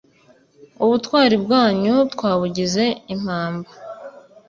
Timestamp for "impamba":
3.13-3.69